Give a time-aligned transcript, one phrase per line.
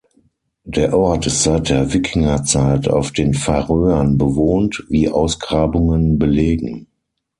[0.65, 6.87] Der Ort ist seit der Wikingerzeit auf den Färöern bewohnt, wie Ausgrabungen belegen.